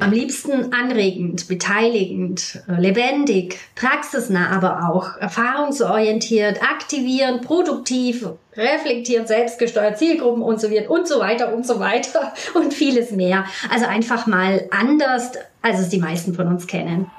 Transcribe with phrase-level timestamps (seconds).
[0.00, 10.42] Am liebsten anregend, beteiligend, äh, lebendig, praxisnah aber auch, erfahrungsorientiert, aktivierend, produktiv, reflektierend, selbstgesteuert, Zielgruppen
[10.42, 13.44] und so wird und so weiter und so weiter und vieles mehr.
[13.70, 15.32] Also einfach mal anders,
[15.62, 17.10] als es die meisten von uns kennen.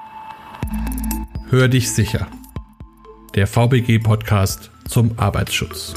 [1.50, 2.28] Hör dich sicher.
[3.34, 5.94] Der VBG-Podcast zum Arbeitsschutz.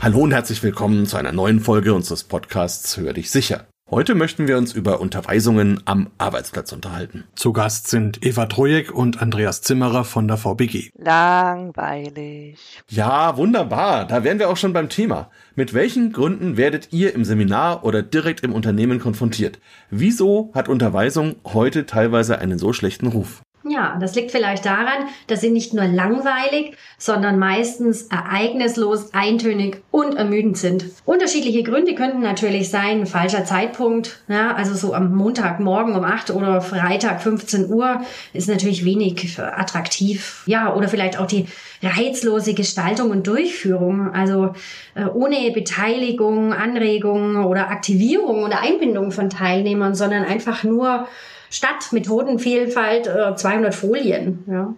[0.00, 3.69] Hallo und herzlich willkommen zu einer neuen Folge unseres Podcasts Hör dich sicher.
[3.92, 7.24] Heute möchten wir uns über Unterweisungen am Arbeitsplatz unterhalten.
[7.34, 10.92] Zu Gast sind Eva Trojek und Andreas Zimmerer von der VBG.
[10.96, 12.56] Langweilig.
[12.88, 14.06] Ja, wunderbar.
[14.06, 15.28] Da wären wir auch schon beim Thema.
[15.56, 19.58] Mit welchen Gründen werdet ihr im Seminar oder direkt im Unternehmen konfrontiert?
[19.90, 23.42] Wieso hat Unterweisung heute teilweise einen so schlechten Ruf?
[23.68, 30.16] Ja, das liegt vielleicht daran, dass sie nicht nur langweilig, sondern meistens ereignislos, eintönig und
[30.16, 30.86] ermüdend sind.
[31.04, 36.62] Unterschiedliche Gründe könnten natürlich sein, falscher Zeitpunkt, ja, also so am Montagmorgen um 8 oder
[36.62, 38.00] Freitag 15 Uhr
[38.32, 40.42] ist natürlich wenig attraktiv.
[40.46, 41.46] Ja, oder vielleicht auch die
[41.82, 44.54] reizlose Gestaltung und Durchführung, also
[44.94, 51.06] äh, ohne Beteiligung, Anregung oder Aktivierung oder Einbindung von Teilnehmern, sondern einfach nur
[51.50, 54.44] statt Methodenvielfalt äh, 200 Folien.
[54.46, 54.74] Ja.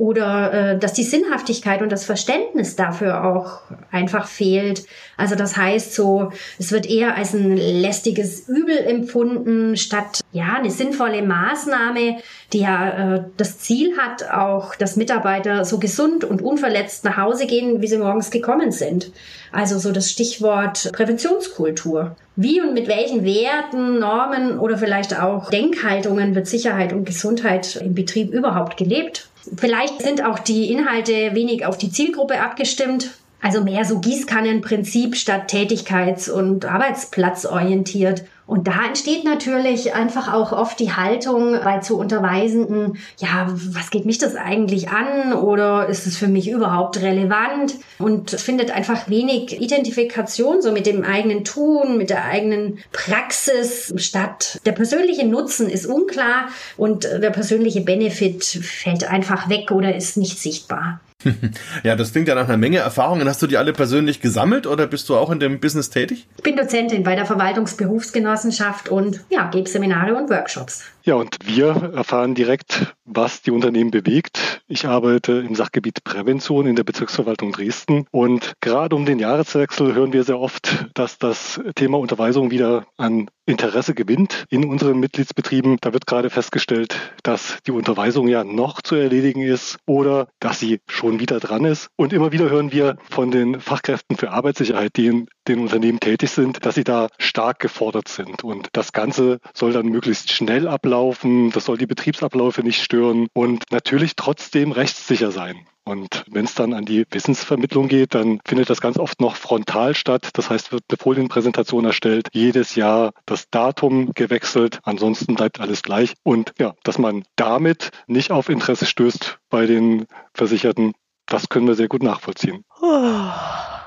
[0.00, 4.86] Oder äh, dass die Sinnhaftigkeit und das Verständnis dafür auch einfach fehlt.
[5.18, 10.70] Also das heißt so, es wird eher als ein lästiges Übel empfunden, statt ja eine
[10.70, 12.16] sinnvolle Maßnahme,
[12.54, 17.46] die ja äh, das Ziel hat, auch, dass Mitarbeiter so gesund und unverletzt nach Hause
[17.46, 19.12] gehen, wie sie morgens gekommen sind.
[19.52, 22.16] Also so das Stichwort Präventionskultur.
[22.36, 27.94] Wie und mit welchen Werten, Normen oder vielleicht auch Denkhaltungen wird Sicherheit und Gesundheit im
[27.94, 29.29] Betrieb überhaupt gelebt?
[29.56, 33.10] Vielleicht sind auch die Inhalte wenig auf die Zielgruppe abgestimmt.
[33.42, 38.24] Also mehr so Gießkannenprinzip statt tätigkeits- und arbeitsplatzorientiert.
[38.50, 44.06] Und da entsteht natürlich einfach auch oft die Haltung bei zu Unterweisenden, ja, was geht
[44.06, 47.76] mich das eigentlich an oder ist es für mich überhaupt relevant?
[48.00, 54.60] Und findet einfach wenig Identifikation so mit dem eigenen Tun, mit der eigenen Praxis statt.
[54.66, 60.40] Der persönliche Nutzen ist unklar und der persönliche Benefit fällt einfach weg oder ist nicht
[60.40, 60.98] sichtbar.
[61.82, 63.28] Ja, das klingt ja nach einer Menge Erfahrungen.
[63.28, 66.26] Hast du die alle persönlich gesammelt oder bist du auch in dem Business tätig?
[66.36, 70.84] Ich bin Dozentin bei der Verwaltungsberufsgenossenschaft und ja, gebe Seminare und Workshops.
[71.02, 74.60] Ja, und wir erfahren direkt, was die Unternehmen bewegt.
[74.68, 80.12] Ich arbeite im Sachgebiet Prävention in der Bezirksverwaltung Dresden und gerade um den Jahreswechsel hören
[80.12, 85.78] wir sehr oft, dass das Thema Unterweisung wieder an Interesse gewinnt in unseren Mitgliedsbetrieben.
[85.80, 90.80] Da wird gerade festgestellt, dass die Unterweisung ja noch zu erledigen ist oder dass sie
[90.86, 91.88] schon wieder dran ist.
[91.96, 96.30] Und immer wieder hören wir von den Fachkräften für Arbeitssicherheit, die in den Unternehmen tätig
[96.30, 98.44] sind, dass sie da stark gefordert sind.
[98.44, 101.50] Und das Ganze soll dann möglichst schnell ablaufen.
[101.50, 105.66] Das soll die Betriebsabläufe nicht stören und natürlich trotzdem rechtssicher sein.
[105.84, 109.94] Und wenn es dann an die Wissensvermittlung geht, dann findet das ganz oft noch frontal
[109.94, 110.28] statt.
[110.34, 116.14] Das heißt, wird eine Folienpräsentation erstellt, jedes Jahr das Datum gewechselt, ansonsten bleibt alles gleich.
[116.22, 120.92] Und ja, dass man damit nicht auf Interesse stößt bei den Versicherten,
[121.26, 122.64] das können wir sehr gut nachvollziehen.
[122.80, 123.79] Oh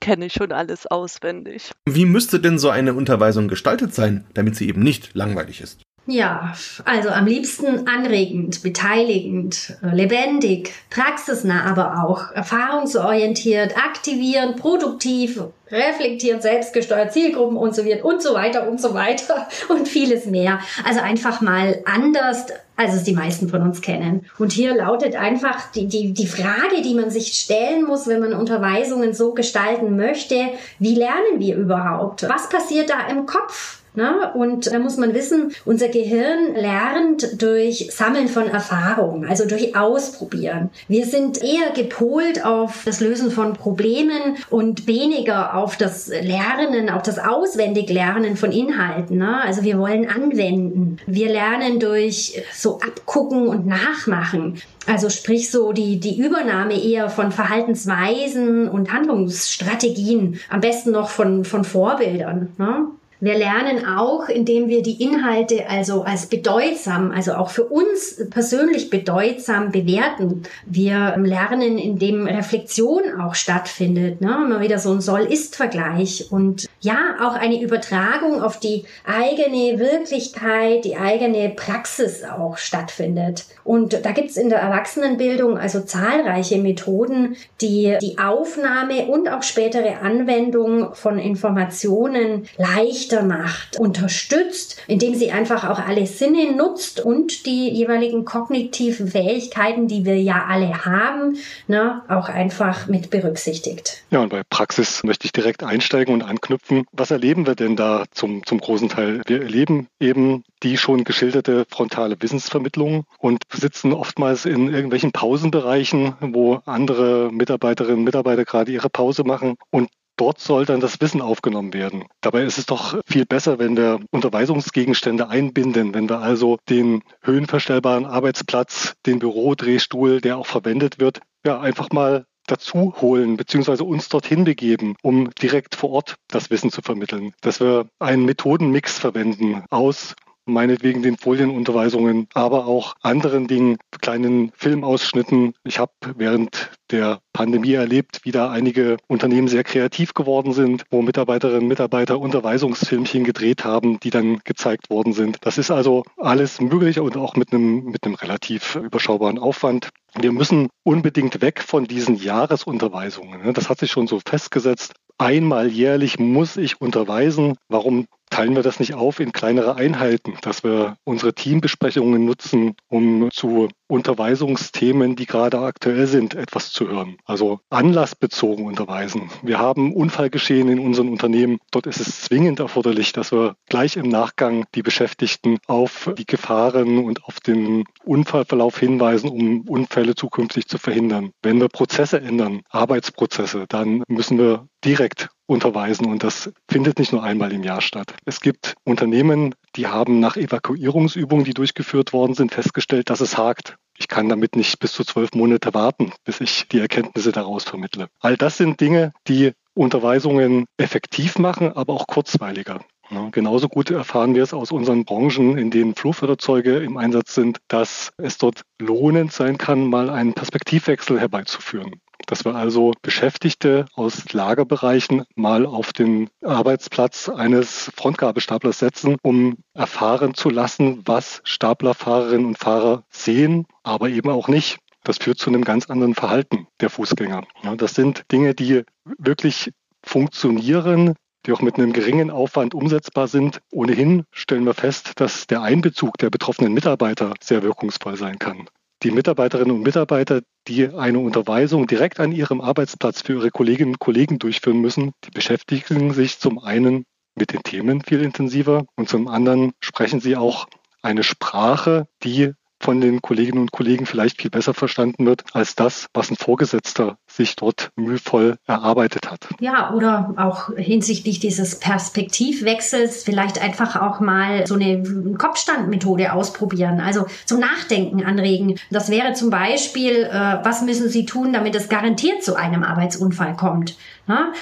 [0.00, 1.72] kenne ich schon alles auswendig.
[1.88, 5.82] Wie müsste denn so eine Unterweisung gestaltet sein, damit sie eben nicht langweilig ist?
[6.10, 6.54] Ja,
[6.86, 15.38] also am liebsten anregend, beteiligend, äh, lebendig, praxisnah aber auch, erfahrungsorientiert, aktivierend, produktiv,
[15.70, 20.60] reflektierend, selbstgesteuert, Zielgruppen und so wird und so weiter und so weiter und vieles mehr.
[20.82, 22.46] Also einfach mal anders,
[22.76, 24.24] als es die meisten von uns kennen.
[24.38, 28.32] Und hier lautet einfach die, die, die Frage, die man sich stellen muss, wenn man
[28.32, 32.26] Unterweisungen so gestalten möchte, wie lernen wir überhaupt?
[32.26, 33.82] Was passiert da im Kopf?
[33.98, 34.30] Ne?
[34.32, 40.70] Und da muss man wissen, unser Gehirn lernt durch Sammeln von Erfahrungen, also durch Ausprobieren.
[40.86, 47.02] Wir sind eher gepolt auf das Lösen von Problemen und weniger auf das Lernen, auf
[47.02, 49.18] das Auswendiglernen von Inhalten.
[49.18, 49.42] Ne?
[49.42, 50.98] Also wir wollen anwenden.
[51.08, 54.62] Wir lernen durch so Abgucken und Nachmachen.
[54.86, 61.44] Also sprich so die, die Übernahme eher von Verhaltensweisen und Handlungsstrategien, am besten noch von,
[61.44, 62.52] von Vorbildern.
[62.58, 62.86] Ne?
[63.20, 68.90] Wir lernen auch, indem wir die Inhalte also als bedeutsam, also auch für uns persönlich
[68.90, 70.44] bedeutsam bewerten.
[70.66, 74.38] Wir lernen, indem Reflexion auch stattfindet, ne?
[74.46, 80.96] immer wieder so ein Soll-Ist-Vergleich und ja, auch eine Übertragung auf die eigene Wirklichkeit, die
[80.96, 83.46] eigene Praxis auch stattfindet.
[83.64, 90.00] Und da gibt's in der Erwachsenenbildung also zahlreiche Methoden, die die Aufnahme und auch spätere
[90.02, 97.46] Anwendung von Informationen leicht leichter macht, unterstützt, indem sie einfach auch alle Sinne nutzt und
[97.46, 104.02] die jeweiligen kognitiven Fähigkeiten, die wir ja alle haben, ne, auch einfach mit berücksichtigt.
[104.10, 106.84] Ja, und bei Praxis möchte ich direkt einsteigen und anknüpfen.
[106.92, 109.22] Was erleben wir denn da zum, zum großen Teil?
[109.26, 116.60] Wir erleben eben die schon geschilderte frontale Wissensvermittlung und sitzen oftmals in irgendwelchen Pausenbereichen, wo
[116.64, 121.72] andere Mitarbeiterinnen und Mitarbeiter gerade ihre Pause machen und Dort soll dann das Wissen aufgenommen
[121.72, 122.04] werden.
[122.20, 128.04] Dabei ist es doch viel besser, wenn wir Unterweisungsgegenstände einbinden, wenn wir also den höhenverstellbaren
[128.04, 133.82] Arbeitsplatz, den Bürodrehstuhl, der auch verwendet wird, ja, einfach mal dazu holen bzw.
[133.84, 137.32] uns dorthin begeben, um direkt vor Ort das Wissen zu vermitteln.
[137.40, 140.16] Dass wir einen Methodenmix verwenden aus
[140.48, 145.54] meinetwegen den Folienunterweisungen, aber auch anderen Dingen, kleinen Filmausschnitten.
[145.64, 151.02] Ich habe während der Pandemie erlebt, wie da einige Unternehmen sehr kreativ geworden sind, wo
[151.02, 155.38] Mitarbeiterinnen und Mitarbeiter Unterweisungsfilmchen gedreht haben, die dann gezeigt worden sind.
[155.42, 159.90] Das ist also alles möglich und auch mit einem, mit einem relativ überschaubaren Aufwand.
[160.18, 163.52] Wir müssen unbedingt weg von diesen Jahresunterweisungen.
[163.52, 164.94] Das hat sich schon so festgesetzt.
[165.18, 167.56] Einmal jährlich muss ich unterweisen.
[167.68, 173.30] Warum teilen wir das nicht auf in kleinere Einheiten, dass wir unsere Teambesprechungen nutzen, um
[173.30, 177.16] zu Unterweisungsthemen, die gerade aktuell sind, etwas zu hören.
[177.24, 179.30] Also anlassbezogen unterweisen.
[179.42, 181.58] Wir haben Unfallgeschehen in unseren Unternehmen.
[181.70, 186.98] Dort ist es zwingend erforderlich, dass wir gleich im Nachgang die Beschäftigten auf die Gefahren
[186.98, 191.32] und auf den Unfallverlauf hinweisen, um Unfälle zukünftig zu verhindern.
[191.42, 197.22] Wenn wir Prozesse ändern, Arbeitsprozesse, dann müssen wir direkt unterweisen und das findet nicht nur
[197.22, 198.14] einmal im Jahr statt.
[198.24, 203.76] Es gibt Unternehmen, die haben nach Evakuierungsübungen, die durchgeführt worden sind, festgestellt, dass es hakt.
[203.96, 208.08] Ich kann damit nicht bis zu zwölf Monate warten, bis ich die Erkenntnisse daraus vermittle.
[208.20, 212.80] All das sind Dinge, die Unterweisungen effektiv machen, aber auch kurzweiliger.
[213.10, 217.58] Ja, genauso gut erfahren wir es aus unseren Branchen, in denen Flurförderzeuge im Einsatz sind,
[217.68, 224.32] dass es dort lohnend sein kann, mal einen Perspektivwechsel herbeizuführen dass wir also Beschäftigte aus
[224.32, 232.58] Lagerbereichen mal auf den Arbeitsplatz eines Frontgabelstaplers setzen, um erfahren zu lassen, was Staplerfahrerinnen und
[232.58, 234.78] Fahrer sehen, aber eben auch nicht.
[235.04, 237.44] Das führt zu einem ganz anderen Verhalten der Fußgänger.
[237.62, 238.82] Ja, das sind Dinge, die
[239.18, 239.72] wirklich
[240.04, 241.14] funktionieren,
[241.46, 243.60] die auch mit einem geringen Aufwand umsetzbar sind.
[243.72, 248.68] Ohnehin stellen wir fest, dass der Einbezug der betroffenen Mitarbeiter sehr wirkungsvoll sein kann
[249.02, 253.98] die Mitarbeiterinnen und Mitarbeiter, die eine Unterweisung direkt an ihrem Arbeitsplatz für ihre Kolleginnen und
[253.98, 257.04] Kollegen durchführen müssen, die beschäftigen sich zum einen
[257.36, 260.66] mit den Themen viel intensiver und zum anderen sprechen sie auch
[261.02, 266.06] eine Sprache, die von den Kolleginnen und Kollegen vielleicht viel besser verstanden wird als das,
[266.14, 269.48] was ein Vorgesetzter sich dort mühevoll erarbeitet hat.
[269.60, 275.02] Ja, oder auch hinsichtlich dieses Perspektivwechsels vielleicht einfach auch mal so eine
[275.38, 278.78] Kopfstandmethode ausprobieren, also zum Nachdenken anregen.
[278.90, 283.56] Das wäre zum Beispiel, äh, was müssen Sie tun, damit es garantiert zu einem Arbeitsunfall
[283.56, 283.96] kommt?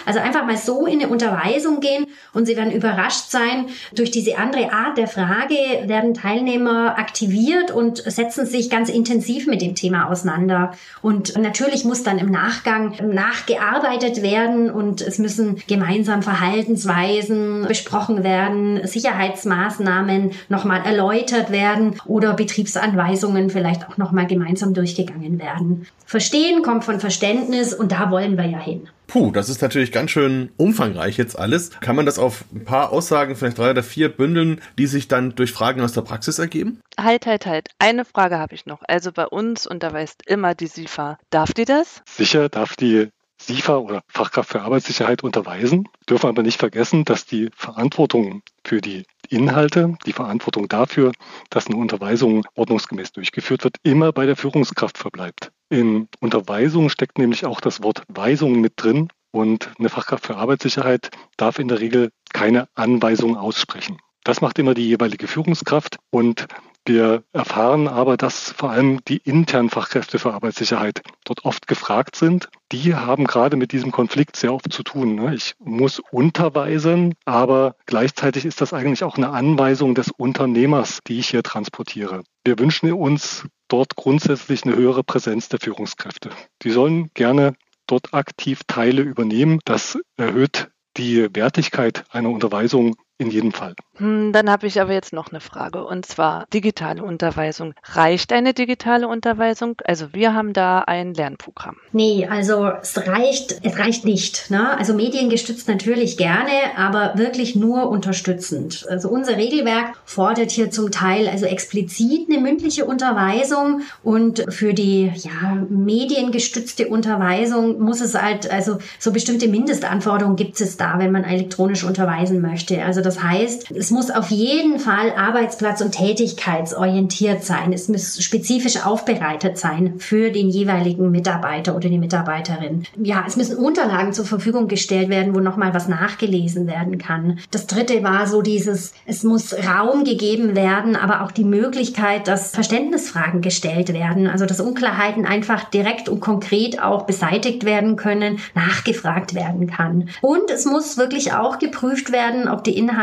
[0.04, 3.66] Also einfach mal so in eine Unterweisung gehen und Sie werden überrascht sein.
[3.92, 5.56] Durch diese andere Art der Frage
[5.86, 10.70] werden Teilnehmer aktiviert und setzen sich ganz intensiv mit dem Thema auseinander.
[11.02, 18.86] Und natürlich muss dann im Nachgang nachgearbeitet werden und es müssen gemeinsam Verhaltensweisen besprochen werden,
[18.86, 25.86] Sicherheitsmaßnahmen nochmal erläutert werden oder Betriebsanweisungen vielleicht auch nochmal gemeinsam durchgegangen werden.
[26.04, 28.88] Verstehen kommt von Verständnis und da wollen wir ja hin.
[29.06, 31.70] Puh, das ist natürlich ganz schön umfangreich jetzt alles.
[31.80, 35.34] Kann man das auf ein paar Aussagen, vielleicht drei oder vier bündeln, die sich dann
[35.34, 36.80] durch Fragen aus der Praxis ergeben?
[36.98, 37.68] Halt, halt, halt.
[37.78, 38.82] Eine Frage habe ich noch.
[38.88, 41.18] Also bei uns unterweist immer die SIFA.
[41.30, 42.02] Darf die das?
[42.08, 43.08] Sicher darf die
[43.40, 49.04] SIFA oder Fachkraft für Arbeitssicherheit unterweisen, dürfen aber nicht vergessen, dass die Verantwortung für die
[49.28, 51.12] Inhalte, die Verantwortung dafür,
[51.50, 55.52] dass eine Unterweisung ordnungsgemäß durchgeführt wird, immer bei der Führungskraft verbleibt.
[55.68, 61.10] In Unterweisung steckt nämlich auch das Wort Weisung mit drin und eine Fachkraft für Arbeitssicherheit
[61.36, 63.98] darf in der Regel keine Anweisung aussprechen.
[64.24, 66.46] Das macht immer die jeweilige Führungskraft und
[66.86, 72.48] wir erfahren aber, dass vor allem die internen Fachkräfte für Arbeitssicherheit dort oft gefragt sind.
[72.72, 75.16] Die haben gerade mit diesem Konflikt sehr oft zu tun.
[75.16, 75.34] Ne?
[75.34, 81.28] Ich muss unterweisen, aber gleichzeitig ist das eigentlich auch eine Anweisung des Unternehmers, die ich
[81.28, 82.22] hier transportiere.
[82.44, 86.30] Wir wünschen uns dort grundsätzlich eine höhere Präsenz der Führungskräfte.
[86.62, 87.54] Die sollen gerne
[87.86, 89.60] dort aktiv Teile übernehmen.
[89.64, 93.74] Das erhöht die Wertigkeit einer Unterweisung in jedem Fall.
[93.96, 97.72] Hm, dann habe ich aber jetzt noch eine Frage und zwar digitale Unterweisung.
[97.82, 99.76] Reicht eine digitale Unterweisung?
[99.84, 101.76] Also wir haben da ein Lernprogramm.
[101.92, 104.50] Nee, also es reicht, es reicht nicht.
[104.50, 104.76] Ne?
[104.78, 108.86] Also mediengestützt natürlich gerne, aber wirklich nur unterstützend.
[108.90, 115.10] Also unser Regelwerk fordert hier zum Teil also explizit eine mündliche Unterweisung und für die
[115.14, 121.24] ja, mediengestützte Unterweisung muss es halt, also so bestimmte Mindestanforderungen gibt es da, wenn man
[121.24, 122.84] elektronisch unterweisen möchte.
[122.84, 127.72] Also das heißt, es muss auf jeden Fall arbeitsplatz- und tätigkeitsorientiert sein.
[127.72, 132.82] Es muss spezifisch aufbereitet sein für den jeweiligen Mitarbeiter oder die Mitarbeiterin.
[133.00, 137.38] Ja, es müssen Unterlagen zur Verfügung gestellt werden, wo nochmal was nachgelesen werden kann.
[137.50, 142.50] Das dritte war so dieses, es muss Raum gegeben werden, aber auch die Möglichkeit, dass
[142.50, 144.26] Verständnisfragen gestellt werden.
[144.26, 150.08] Also dass Unklarheiten einfach direkt und konkret auch beseitigt werden können, nachgefragt werden kann.
[150.22, 152.95] Und es muss wirklich auch geprüft werden, ob die Inhalte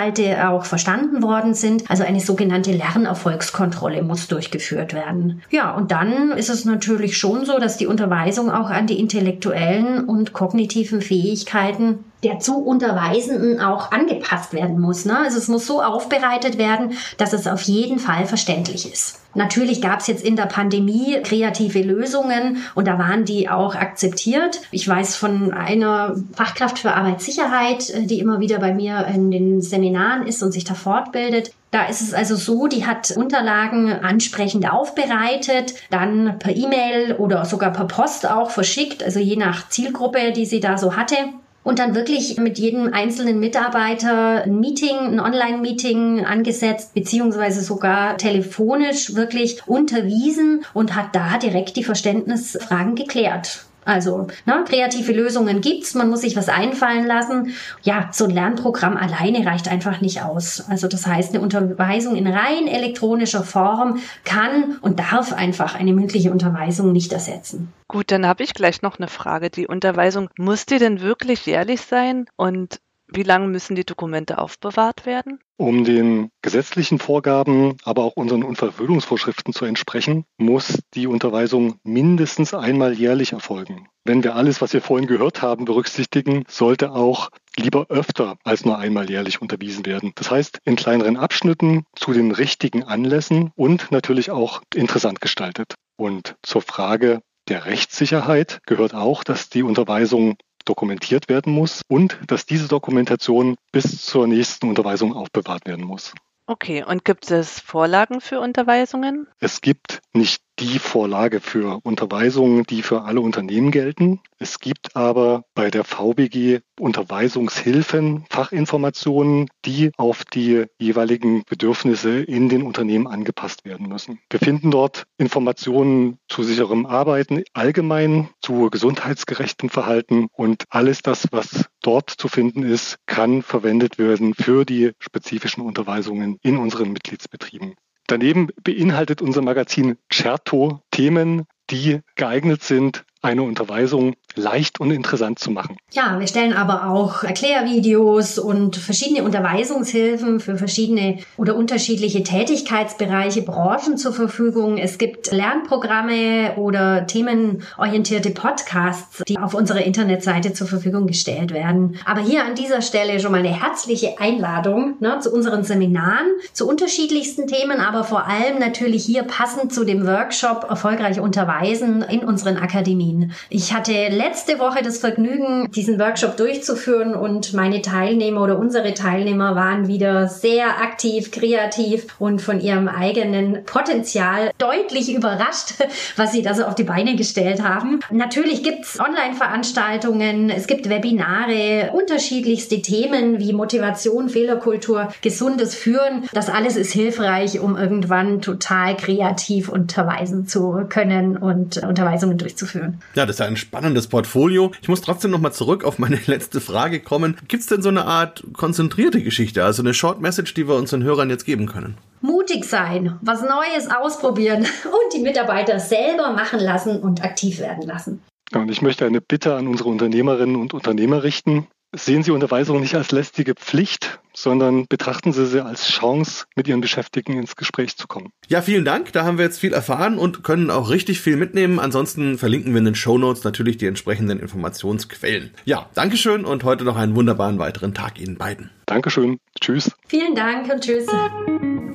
[0.49, 1.89] auch verstanden worden sind.
[1.89, 5.41] Also eine sogenannte Lernerfolgskontrolle muss durchgeführt werden.
[5.49, 10.05] Ja, und dann ist es natürlich schon so, dass die Unterweisung auch an die intellektuellen
[10.05, 15.05] und kognitiven Fähigkeiten der zu Unterweisenden auch angepasst werden muss.
[15.05, 15.17] Ne?
[15.17, 19.19] Also es muss so aufbereitet werden, dass es auf jeden Fall verständlich ist.
[19.35, 24.61] Natürlich gab es jetzt in der Pandemie kreative Lösungen und da waren die auch akzeptiert.
[24.69, 29.61] Ich weiß von einer Fachkraft für Arbeitssicherheit, äh, die immer wieder bei mir in den
[29.61, 31.51] Seminaren ist und sich da fortbildet.
[31.71, 37.73] Da ist es also so, die hat Unterlagen ansprechend aufbereitet, dann per E-Mail oder sogar
[37.73, 41.15] per Post auch verschickt, also je nach Zielgruppe, die sie da so hatte
[41.63, 49.15] und dann wirklich mit jedem einzelnen Mitarbeiter ein Meeting, ein Online-Meeting angesetzt, beziehungsweise sogar telefonisch
[49.15, 53.65] wirklich unterwiesen und hat da direkt die Verständnisfragen geklärt.
[53.85, 57.53] Also ne, kreative Lösungen gibt's, man muss sich was einfallen lassen.
[57.81, 60.63] Ja, so ein Lernprogramm alleine reicht einfach nicht aus.
[60.69, 66.31] Also das heißt, eine Unterweisung in rein elektronischer Form kann und darf einfach eine mündliche
[66.31, 67.71] Unterweisung nicht ersetzen.
[67.87, 69.49] Gut, dann habe ich gleich noch eine Frage.
[69.49, 72.25] Die Unterweisung, muss die denn wirklich jährlich sein?
[72.35, 72.79] Und
[73.15, 75.39] wie lange müssen die Dokumente aufbewahrt werden?
[75.57, 82.93] Um den gesetzlichen Vorgaben, aber auch unseren Unfallverhütungsvorschriften zu entsprechen, muss die Unterweisung mindestens einmal
[82.93, 83.87] jährlich erfolgen.
[84.03, 88.77] Wenn wir alles, was wir vorhin gehört haben, berücksichtigen, sollte auch lieber öfter als nur
[88.77, 90.11] einmal jährlich unterwiesen werden.
[90.15, 95.75] Das heißt, in kleineren Abschnitten zu den richtigen Anlässen und natürlich auch interessant gestaltet.
[95.95, 102.45] Und zur Frage der Rechtssicherheit gehört auch, dass die Unterweisung dokumentiert werden muss und dass
[102.45, 106.13] diese Dokumentation bis zur nächsten Unterweisung aufbewahrt werden muss.
[106.45, 109.27] Okay, und gibt es Vorlagen für Unterweisungen?
[109.39, 114.19] Es gibt nicht die Vorlage für Unterweisungen, die für alle Unternehmen gelten.
[114.37, 122.63] Es gibt aber bei der VBG Unterweisungshilfen, Fachinformationen, die auf die jeweiligen Bedürfnisse in den
[122.63, 124.19] Unternehmen angepasst werden müssen.
[124.29, 131.65] Wir finden dort Informationen zu sicherem Arbeiten allgemein, zu gesundheitsgerechtem Verhalten und alles das, was
[131.81, 137.75] dort zu finden ist, kann verwendet werden für die spezifischen Unterweisungen in unseren Mitgliedsbetrieben.
[138.13, 145.51] Daneben beinhaltet unser Magazin Certo Themen, die geeignet sind, eine Unterweisung leicht und interessant zu
[145.51, 145.77] machen.
[145.91, 153.97] Ja, wir stellen aber auch Erklärvideos und verschiedene Unterweisungshilfen für verschiedene oder unterschiedliche Tätigkeitsbereiche, Branchen
[153.97, 154.77] zur Verfügung.
[154.77, 161.97] Es gibt Lernprogramme oder themenorientierte Podcasts, die auf unserer Internetseite zur Verfügung gestellt werden.
[162.05, 166.67] Aber hier an dieser Stelle schon mal eine herzliche Einladung ne, zu unseren Seminaren, zu
[166.67, 172.57] unterschiedlichsten Themen, aber vor allem natürlich hier passend zu dem Workshop Erfolgreich unterweisen in unseren
[172.57, 173.12] Akademien.
[173.49, 179.55] Ich hatte letzte Woche das Vergnügen, diesen Workshop durchzuführen und meine Teilnehmer oder unsere Teilnehmer
[179.55, 185.73] waren wieder sehr aktiv, kreativ und von ihrem eigenen Potenzial deutlich überrascht,
[186.15, 187.99] was sie da so auf die Beine gestellt haben.
[188.11, 196.23] Natürlich gibt's Online-Veranstaltungen, es gibt Webinare, unterschiedlichste Themen wie Motivation, Fehlerkultur, gesundes Führen.
[196.33, 202.99] Das alles ist hilfreich, um irgendwann total kreativ unterweisen zu können und Unterweisungen durchzuführen.
[203.15, 204.71] Ja, das ist ein spannendes Portfolio.
[204.81, 207.37] Ich muss trotzdem nochmal zurück auf meine letzte Frage kommen.
[207.47, 211.03] Gibt es denn so eine Art konzentrierte Geschichte, also eine Short Message, die wir unseren
[211.03, 211.97] Hörern jetzt geben können?
[212.21, 218.21] Mutig sein, was Neues ausprobieren und die Mitarbeiter selber machen lassen und aktiv werden lassen.
[218.53, 221.67] Und ich möchte eine Bitte an unsere Unternehmerinnen und Unternehmer richten.
[221.95, 226.81] Sehen Sie Unterweisung nicht als lästige Pflicht, sondern betrachten Sie sie als Chance, mit Ihren
[226.81, 228.31] Beschäftigten ins Gespräch zu kommen.
[228.47, 229.13] Ja, vielen Dank.
[229.13, 231.79] Da haben wir jetzt viel erfahren und können auch richtig viel mitnehmen.
[231.79, 235.51] Ansonsten verlinken wir in den Show Notes natürlich die entsprechenden Informationsquellen.
[235.65, 238.71] Ja, Dankeschön und heute noch einen wunderbaren weiteren Tag Ihnen beiden.
[238.85, 239.39] Dankeschön.
[239.59, 239.91] Tschüss.
[240.07, 241.07] Vielen Dank und tschüss.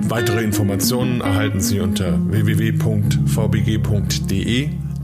[0.01, 3.19] Weitere Informationen erhalten Sie unter www.vbg.de,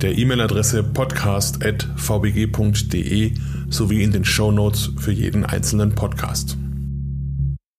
[0.00, 3.35] der E-Mail-Adresse podcast.vbg.de
[3.69, 6.57] sowie in den Show Notes für jeden einzelnen Podcast.